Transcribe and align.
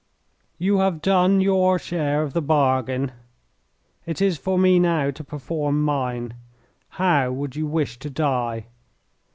"You 0.57 0.79
have 0.79 0.99
done 0.99 1.41
your 1.41 1.77
share 1.77 2.23
of 2.23 2.33
the 2.33 2.41
bargain; 2.41 3.11
it 4.07 4.19
is 4.19 4.35
for 4.39 4.57
me 4.57 4.79
now 4.79 5.11
to 5.11 5.23
perform 5.23 5.83
mine. 5.85 6.33
How 6.97 7.31
would 7.31 7.55
you 7.55 7.67
wish 7.67 7.99
to 7.99 8.09
die? 8.09 8.65